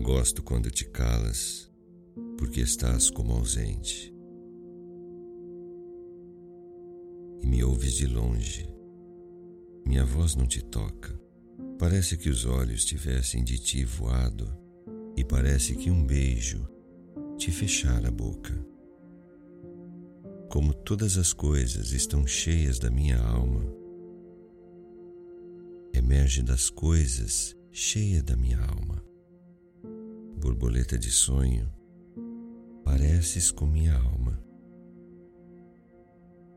[0.00, 1.70] Gosto quando te calas,
[2.36, 4.12] porque estás como ausente.
[7.40, 8.66] E me ouves de longe.
[9.86, 11.20] Minha voz não te toca.
[11.78, 14.52] Parece que os olhos tivessem de ti voado,
[15.16, 16.66] e parece que um beijo
[17.36, 18.54] te fechara a boca.
[20.50, 23.64] Como todas as coisas estão cheias da minha alma,
[25.92, 29.11] emerge das coisas cheia da minha alma
[30.42, 31.72] borboleta de sonho,
[32.84, 34.42] pareces com minha alma.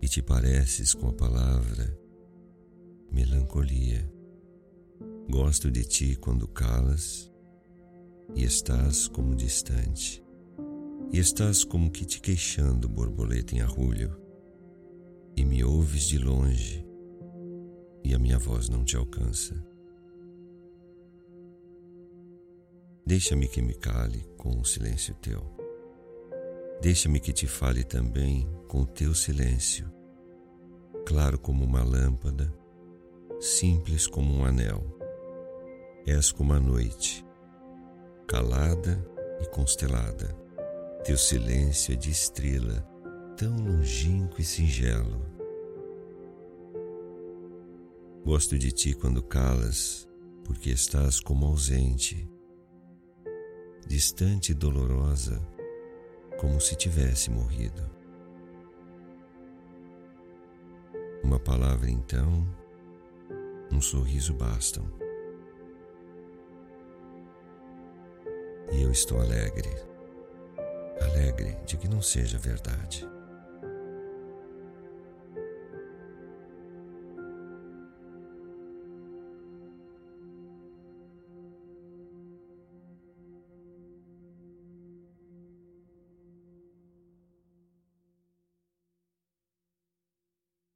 [0.00, 1.94] E te pareces com a palavra
[3.12, 4.10] melancolia.
[5.30, 7.30] Gosto de ti quando calas
[8.34, 10.24] e estás como distante,
[11.12, 14.18] e estás como que te queixando, borboleta em arrulho,
[15.36, 16.86] e me ouves de longe,
[18.02, 19.73] e a minha voz não te alcança.
[23.06, 25.44] Deixa-me que me cale com o silêncio teu.
[26.80, 29.92] Deixa-me que te fale também com o teu silêncio,
[31.04, 32.50] claro como uma lâmpada,
[33.38, 34.82] simples como um anel.
[36.06, 37.22] És como a noite,
[38.26, 39.06] calada
[39.38, 40.34] e constelada.
[41.04, 42.80] Teu silêncio é de estrela,
[43.36, 45.20] tão longínquo e singelo.
[48.24, 50.08] Gosto de ti quando calas,
[50.42, 52.26] porque estás como ausente
[53.86, 55.40] distante e dolorosa,
[56.38, 57.82] como se tivesse morrido.
[61.22, 62.46] Uma palavra então,
[63.70, 64.84] um sorriso bastam.
[68.72, 69.70] E eu estou alegre,
[71.00, 73.13] alegre de que não seja verdade.